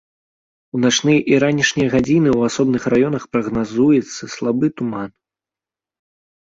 [0.77, 5.09] У начныя і ранішнія гадзіны ў асобных раёнах прагназуецца слабы туман.